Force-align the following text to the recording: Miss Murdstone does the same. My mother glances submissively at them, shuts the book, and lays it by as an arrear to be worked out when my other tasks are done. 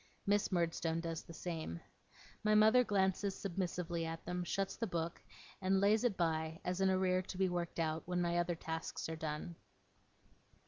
Miss 0.25 0.51
Murdstone 0.51 0.99
does 0.99 1.21
the 1.21 1.33
same. 1.35 1.79
My 2.43 2.55
mother 2.55 2.83
glances 2.83 3.35
submissively 3.37 4.03
at 4.03 4.25
them, 4.25 4.43
shuts 4.43 4.75
the 4.75 4.87
book, 4.87 5.21
and 5.61 5.79
lays 5.79 6.03
it 6.03 6.17
by 6.17 6.59
as 6.65 6.81
an 6.81 6.89
arrear 6.89 7.21
to 7.21 7.37
be 7.37 7.49
worked 7.49 7.77
out 7.79 8.01
when 8.07 8.19
my 8.19 8.39
other 8.39 8.55
tasks 8.55 9.07
are 9.09 9.15
done. 9.15 9.57